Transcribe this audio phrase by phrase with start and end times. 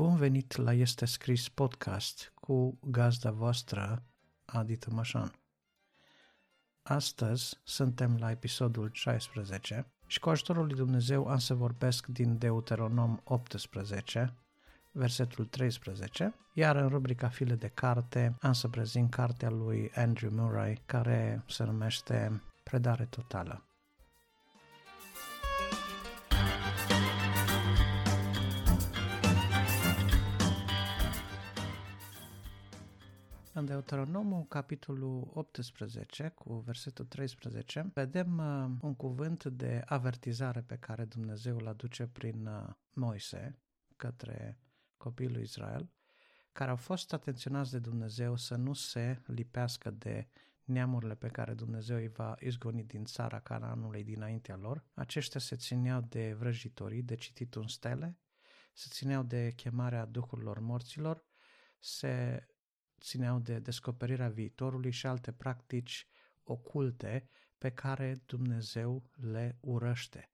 [0.00, 4.02] Bun venit la Este Scris podcast cu gazda voastră,
[4.44, 5.32] Adi Tămășan.
[6.82, 13.20] Astăzi suntem la episodul 16 și cu ajutorul lui Dumnezeu am să vorbesc din Deuteronom
[13.24, 14.34] 18,
[14.92, 20.82] versetul 13, iar în rubrica File de carte am să prezint cartea lui Andrew Murray
[20.86, 23.69] care se numește Predare totală.
[33.52, 41.04] În Deuteronomul, capitolul 18, cu versetul 13, vedem uh, un cuvânt de avertizare pe care
[41.04, 43.58] Dumnezeu îl aduce prin uh, Moise
[43.96, 44.58] către
[44.96, 45.90] copiii lui Israel,
[46.52, 50.28] care au fost atenționați de Dumnezeu să nu se lipească de
[50.64, 54.84] neamurile pe care Dumnezeu îi va izgoni din țara Canaanului dinaintea lor.
[54.94, 58.18] Aceștia se țineau de vrăjitorii, de cititul în stele,
[58.72, 61.24] se țineau de chemarea duhurilor morților,
[61.78, 62.44] se
[63.00, 66.06] țineau de descoperirea viitorului și alte practici
[66.44, 70.30] oculte pe care Dumnezeu le urăște.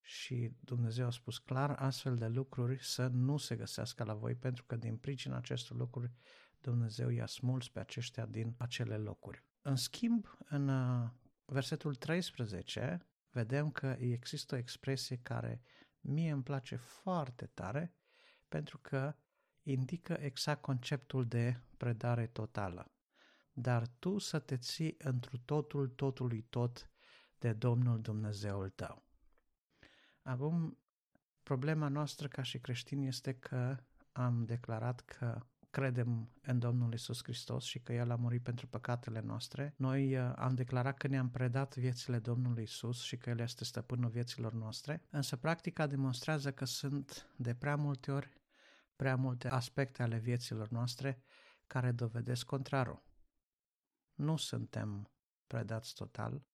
[0.00, 4.64] Și Dumnezeu a spus clar astfel de lucruri să nu se găsească la voi, pentru
[4.64, 6.12] că din pricina acestor lucruri
[6.60, 9.44] Dumnezeu i-a smuls pe aceștia din acele locuri.
[9.62, 11.08] În schimb, în uh,
[11.44, 15.62] versetul 13, vedem că există o expresie care
[16.00, 17.94] mie îmi place foarte tare,
[18.48, 19.14] pentru că
[19.70, 22.90] indică exact conceptul de predare totală.
[23.52, 26.90] Dar tu să te ții întru totul totului tot
[27.38, 29.02] de Domnul Dumnezeul tău.
[30.22, 30.78] Acum,
[31.42, 33.76] problema noastră ca și creștini este că
[34.12, 39.20] am declarat că credem în Domnul Isus Hristos și că El a murit pentru păcatele
[39.20, 39.74] noastre.
[39.76, 44.10] Noi uh, am declarat că ne-am predat viețile Domnului Isus și că El este stăpânul
[44.10, 48.32] vieților noastre, însă practica demonstrează că sunt de prea multe ori
[48.98, 51.22] prea multe aspecte ale vieților noastre
[51.66, 53.02] care dovedesc contrarul.
[54.14, 55.10] Nu suntem
[55.46, 56.46] predați total,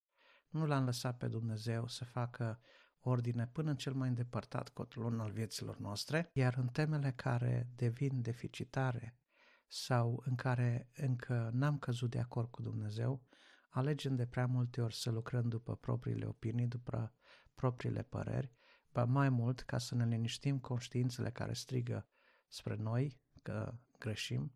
[0.48, 2.60] nu l-am lăsat pe Dumnezeu să facă
[3.00, 8.22] ordine până în cel mai îndepărtat cotlon al vieților noastre, iar în temele care devin
[8.22, 9.18] deficitare
[9.66, 13.22] sau în care încă n-am căzut de acord cu Dumnezeu,
[13.68, 17.14] alegem de prea multe ori să lucrăm după propriile opinii, după
[17.54, 18.52] propriile păreri,
[18.92, 22.08] ba mai mult ca să ne liniștim conștiințele care strigă
[22.54, 24.52] spre noi că greșim,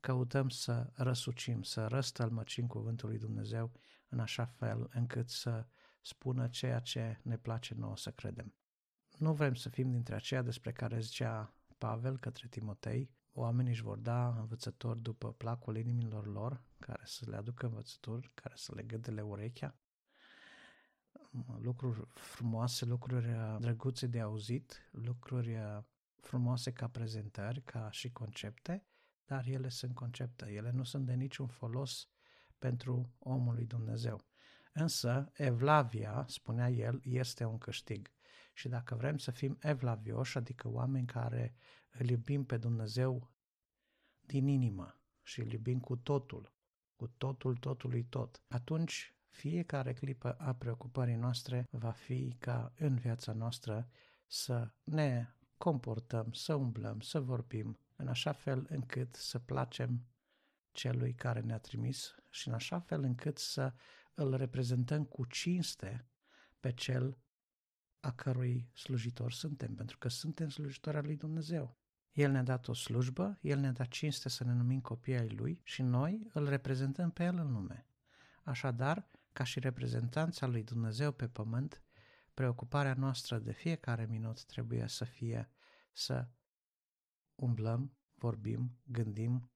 [0.00, 3.72] căutăm să răsucim, să răstălmăcim cuvântul lui Dumnezeu
[4.08, 5.66] în așa fel încât să
[6.00, 8.54] spună ceea ce ne place nouă să credem.
[9.18, 13.98] Nu vrem să fim dintre aceia despre care zicea Pavel către Timotei, oamenii își vor
[13.98, 19.22] da învățători după placul inimilor lor, care să le aducă învățături, care să le gâdele
[19.22, 19.76] urechea,
[21.58, 23.26] lucruri frumoase, lucruri
[23.60, 25.56] drăguțe de auzit, lucruri
[26.22, 28.86] frumoase ca prezentări, ca și concepte,
[29.24, 32.08] dar ele sunt concepte, ele nu sunt de niciun folos
[32.58, 34.20] pentru omul lui Dumnezeu.
[34.72, 38.10] Însă, evlavia, spunea el, este un câștig.
[38.54, 41.54] Și dacă vrem să fim evlavioși, adică oameni care
[41.90, 43.30] îl iubim pe Dumnezeu
[44.20, 46.54] din inimă și îl iubim cu totul,
[46.96, 53.32] cu totul totului tot, atunci fiecare clipă a preocupării noastre va fi ca în viața
[53.32, 53.88] noastră
[54.26, 55.26] să ne
[55.62, 60.06] comportăm, să umblăm, să vorbim în așa fel încât să placem
[60.72, 63.72] celui care ne-a trimis și în așa fel încât să
[64.14, 66.06] îl reprezentăm cu cinste
[66.60, 67.18] pe cel
[68.00, 71.76] a cărui slujitor suntem, pentru că suntem slujitori al lui Dumnezeu.
[72.12, 75.60] El ne-a dat o slujbă, El ne-a dat cinste să ne numim copii ai Lui
[75.64, 77.86] și noi îl reprezentăm pe El în lume.
[78.42, 81.82] Așadar, ca și reprezentanța lui Dumnezeu pe pământ,
[82.34, 85.50] Preocuparea noastră de fiecare minut trebuie să fie
[85.92, 86.28] să
[87.34, 89.50] umblăm, vorbim, gândim,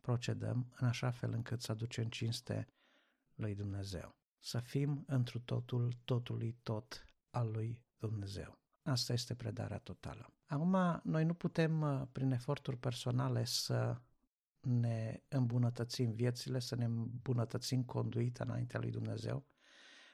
[0.00, 2.68] procedăm în așa fel încât să aducem cinste
[3.34, 4.18] lui Dumnezeu.
[4.38, 8.58] Să fim întru totul, totului tot al lui Dumnezeu.
[8.82, 10.32] Asta este predarea totală.
[10.46, 14.00] Acum, noi nu putem, uh, prin eforturi personale, să
[14.60, 19.46] ne îmbunătățim viețile, să ne îmbunătățim conduita înaintea lui Dumnezeu,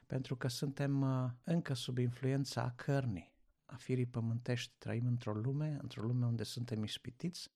[0.07, 4.75] pentru că suntem uh, încă sub influența cărnii, a firii pământești.
[4.79, 7.51] Trăim într-o lume, într-o lume unde suntem ispitiți,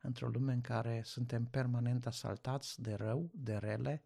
[0.00, 4.04] într-o lume în care suntem permanent asaltați de rău, de rele,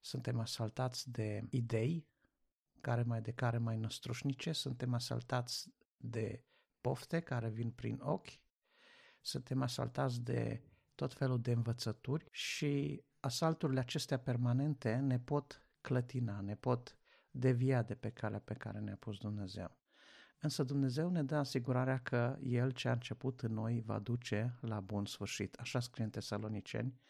[0.00, 2.06] suntem asaltați de idei,
[2.80, 6.44] care mai de care mai năstrușnice, suntem asaltați de
[6.80, 8.38] pofte care vin prin ochi,
[9.20, 10.62] suntem asaltați de
[10.94, 16.96] tot felul de învățături și asalturile acestea permanente ne pot clătina, ne pot
[17.30, 19.76] devia de pe calea pe care ne-a pus Dumnezeu.
[20.40, 24.80] Însă Dumnezeu ne dă asigurarea că El ce a început în noi va duce la
[24.80, 25.54] bun sfârșit.
[25.54, 27.00] Așa scrie în Tesaloniceni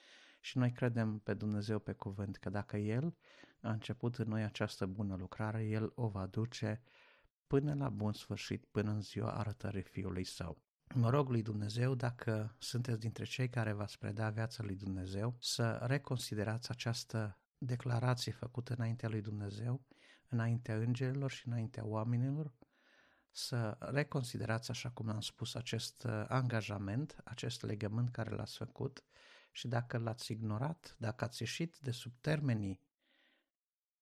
[0.40, 3.16] și noi credem pe Dumnezeu pe cuvânt că dacă El
[3.60, 6.82] a început în noi această bună lucrare, El o va duce
[7.46, 10.62] până la bun sfârșit, până în ziua arătării Fiului Său.
[10.94, 15.80] Mă rog lui Dumnezeu, dacă sunteți dintre cei care v-ați preda viața lui Dumnezeu, să
[15.82, 19.84] reconsiderați această declarație făcută înaintea lui Dumnezeu,
[20.28, 22.52] înaintea îngerilor și înaintea oamenilor,
[23.30, 29.04] să reconsiderați, așa cum am spus, acest uh, angajament, acest legământ care l-ați făcut
[29.52, 32.80] și dacă l-ați ignorat, dacă ați ieșit de sub termenii,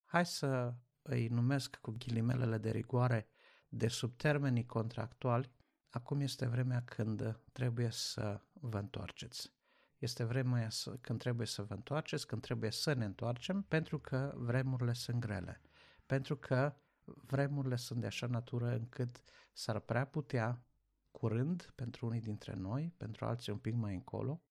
[0.04, 3.28] hai să îi numesc cu ghilimelele de rigoare,
[3.68, 5.52] de sub termenii contractuali,
[5.90, 9.52] acum este vremea când trebuie să vă întoarceți.
[10.02, 10.68] Este vremea
[11.00, 15.60] când trebuie să vă întoarceți, când trebuie să ne întoarcem, pentru că vremurile sunt grele.
[16.06, 19.22] Pentru că vremurile sunt de așa natură încât
[19.52, 20.64] s-ar prea putea,
[21.10, 24.42] curând, pentru unii dintre noi, pentru alții un pic mai încolo,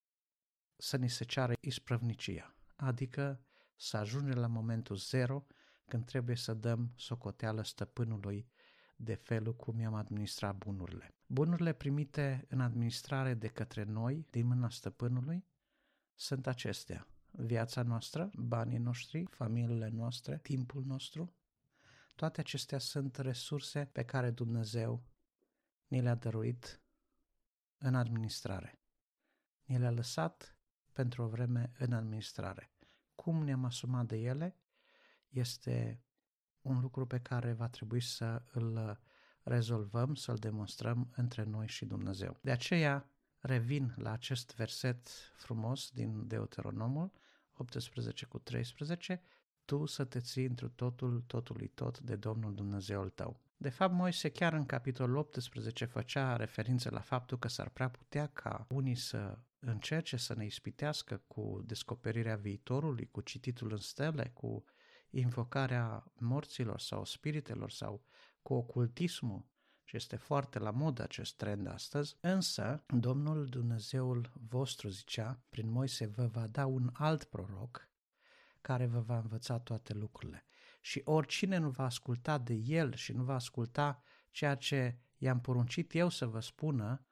[0.77, 3.41] să ni se ceară isprăvnicia, adică
[3.75, 5.45] să ajungem la momentul zero
[5.87, 8.47] când trebuie să dăm socoteală stăpânului
[9.03, 11.15] de felul cum i-am administrat bunurile.
[11.25, 15.45] Bunurile primite în administrare de către noi, din mâna stăpânului,
[16.15, 17.07] sunt acestea.
[17.31, 21.33] Viața noastră, banii noștri, familiile noastre, timpul nostru,
[22.15, 25.03] toate acestea sunt resurse pe care Dumnezeu
[25.87, 26.81] ni le-a dăruit
[27.77, 28.79] în administrare.
[29.63, 30.57] Ni le-a lăsat
[30.93, 32.71] pentru o vreme în administrare.
[33.15, 34.55] Cum ne-am asumat de ele
[35.27, 36.03] este
[36.61, 38.99] un lucru pe care va trebui să îl
[39.43, 42.37] rezolvăm, să-l demonstrăm între noi și Dumnezeu.
[42.41, 43.09] De aceea
[43.39, 47.11] revin la acest verset frumos din Deuteronomul
[47.53, 49.21] 18 cu 13,
[49.65, 53.39] tu să te ții într totul, totului tot de Domnul Dumnezeul tău.
[53.57, 58.27] De fapt, Moise chiar în capitolul 18 făcea referință la faptul că s-ar prea putea
[58.27, 64.63] ca unii să încerce să ne ispitească cu descoperirea viitorului, cu cititul în stele, cu
[65.11, 68.03] invocarea morților sau spiritelor sau
[68.41, 69.49] cu ocultismul,
[69.83, 76.05] și este foarte la modă acest trend astăzi, însă Domnul Dumnezeul vostru zicea, prin Moise
[76.05, 77.89] vă va da un alt proroc
[78.61, 80.45] care vă va învăța toate lucrurile.
[80.81, 85.95] Și oricine nu va asculta de el și nu va asculta ceea ce i-am poruncit
[85.95, 87.05] eu să vă spună,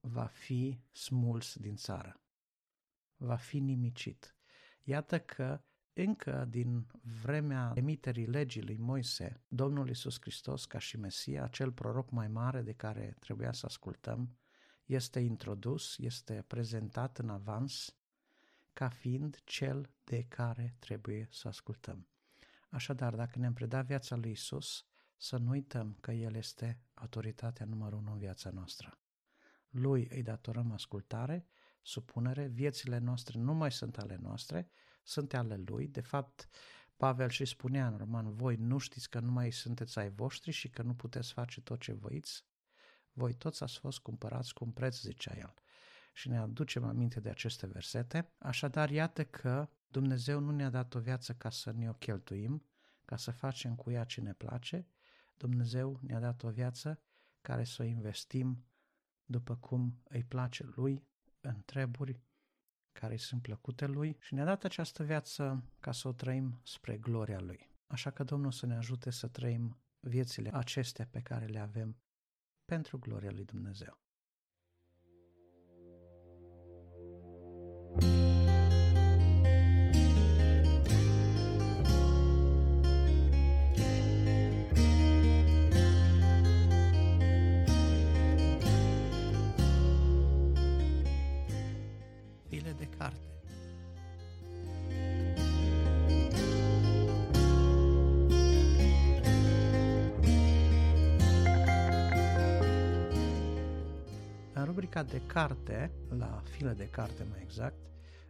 [0.00, 2.20] va fi smuls din țară.
[3.16, 4.36] Va fi nimicit.
[4.82, 5.60] Iată că
[5.92, 6.86] încă din
[7.22, 12.62] vremea emiterii legii lui Moise, Domnul Isus Hristos, ca și Mesia, acel proroc mai mare
[12.62, 14.36] de care trebuia să ascultăm,
[14.84, 17.94] este introdus, este prezentat în avans
[18.72, 22.06] ca fiind cel de care trebuie să ascultăm.
[22.70, 24.84] Așadar, dacă ne-am predat viața lui Isus,
[25.16, 28.98] să nu uităm că El este autoritatea numărul unu în viața noastră.
[29.68, 31.46] Lui îi datorăm ascultare,
[31.82, 34.70] supunere, viețile noastre nu mai sunt ale noastre,
[35.10, 35.88] sunt ale Lui.
[35.88, 36.48] De fapt,
[36.96, 40.68] Pavel și spunea în roman, voi nu știți că nu mai sunteți ai voștri și
[40.68, 42.44] că nu puteți face tot ce voiți?
[43.12, 45.54] Voi toți ați fost cumpărați cu un preț, zicea el
[46.12, 48.32] și ne aducem aminte de aceste versete.
[48.38, 52.64] Așadar, iată că Dumnezeu nu ne-a dat o viață ca să ne o cheltuim,
[53.04, 54.86] ca să facem cu ea ce ne place.
[55.36, 57.00] Dumnezeu ne-a dat o viață
[57.40, 58.64] care să o investim
[59.24, 61.08] după cum îi place Lui,
[61.40, 62.20] în treburi
[63.00, 66.96] care îi sunt plăcute Lui și ne-a dat această viață ca să o trăim spre
[66.96, 67.68] gloria Lui.
[67.86, 71.96] Așa că Domnul să ne ajute să trăim viețile acestea pe care le avem
[72.64, 73.98] pentru gloria Lui Dumnezeu.
[104.80, 107.76] Rubrica de carte, la file de carte mai exact,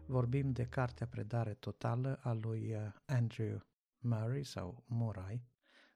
[0.06, 3.60] vorbim de cartea predare totală a lui uh, Andrew
[3.98, 5.44] Murray sau Murray,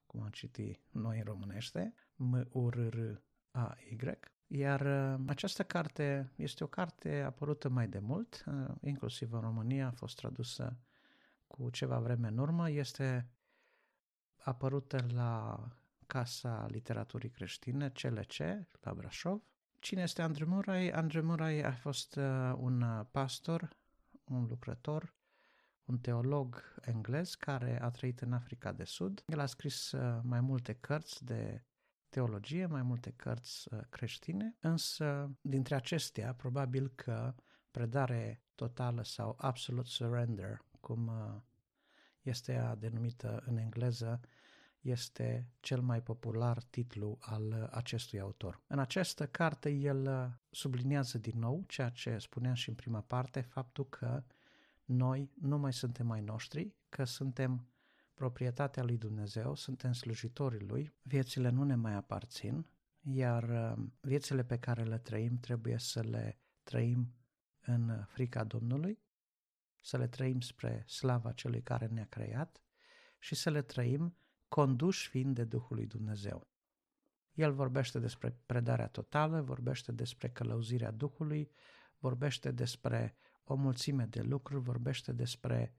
[0.07, 3.97] cum am citit noi în românește, M-U-R-R-A-Y.
[4.47, 9.87] Iar uh, această carte este o carte apărută mai de mult, uh, inclusiv în România,
[9.87, 10.77] a fost tradusă
[11.47, 13.29] cu ceva vreme în urmă, este
[14.37, 15.59] apărută la
[16.07, 18.37] Casa Literaturii Creștine, CLC,
[18.81, 19.43] la Brașov,
[19.85, 20.91] Cine este Andrew Murray?
[20.93, 23.69] Andrew Murray a fost uh, un uh, pastor,
[24.25, 25.15] un lucrător,
[25.85, 29.25] un teolog englez care a trăit în Africa de Sud.
[29.27, 31.65] El a scris uh, mai multe cărți de
[32.15, 37.35] teologie, mai multe cărți uh, creștine, însă dintre acestea probabil că
[37.71, 41.41] predare totală sau absolute surrender, cum uh,
[42.23, 44.21] este ea denumită în engleză,
[44.81, 48.63] este cel mai popular titlu al acestui autor.
[48.67, 53.89] În această carte el subliniază din nou ceea ce spuneam și în prima parte, faptul
[53.89, 54.25] că
[54.85, 57.67] noi nu mai suntem mai noștri, că suntem
[58.15, 62.67] proprietatea lui Dumnezeu, suntem slujitorii lui, viețile nu ne mai aparțin,
[63.01, 67.15] iar uh, viețile pe care le trăim trebuie să le trăim
[67.61, 69.03] în frica Domnului,
[69.83, 72.63] să le trăim spre slava celui care ne-a creat
[73.19, 74.17] și să le trăim
[74.49, 76.49] conduși fiind de Duhul lui Dumnezeu.
[77.33, 81.51] El vorbește despre predarea totală, vorbește despre călăuzirea Duhului,
[81.99, 85.75] vorbește despre o mulțime de lucruri, vorbește despre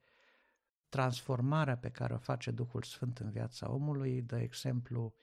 [0.90, 5.16] transformarea pe care o face Duhul Sfânt în viața omului, dă exemplu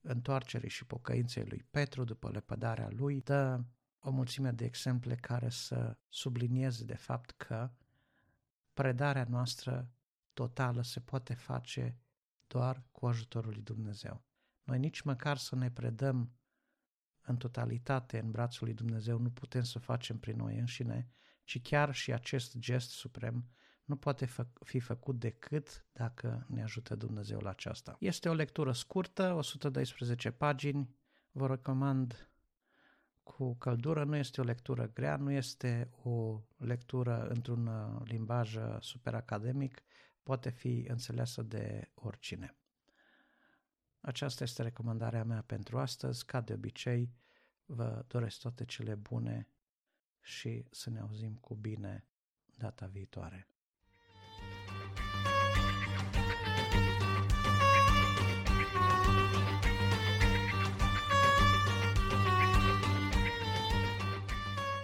[0.00, 3.64] întoarcerii și pocăinței lui Petru după lepădarea lui, dă
[3.98, 7.70] o mulțime de exemple care să sublinieze de fapt că
[8.72, 9.90] predarea noastră
[10.32, 11.98] totală se poate face
[12.46, 14.24] doar cu ajutorul lui Dumnezeu.
[14.62, 16.32] Noi nici măcar să ne predăm
[17.22, 21.08] în totalitate în brațul lui Dumnezeu nu putem să o facem prin noi înșine,
[21.44, 23.48] ci chiar și acest gest suprem
[23.86, 24.28] nu poate
[24.64, 27.96] fi făcut decât dacă ne ajută Dumnezeu la aceasta.
[28.00, 30.96] Este o lectură scurtă, 112 pagini,
[31.30, 32.30] vă recomand
[33.22, 38.76] cu căldură, nu este o lectură grea, nu este o lectură într-un uh, limbaj uh,
[38.80, 39.82] super academic,
[40.22, 42.56] poate fi înțeleasă de oricine.
[44.00, 46.24] Aceasta este recomandarea mea pentru astăzi.
[46.24, 47.12] Ca de obicei,
[47.64, 49.48] vă doresc toate cele bune
[50.20, 52.06] și să ne auzim cu bine
[52.56, 53.48] data viitoare.